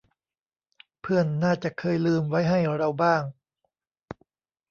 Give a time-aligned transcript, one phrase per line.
[1.01, 3.21] เพื่อนน่าจะเคยลืมไว้ให้เราบ้าง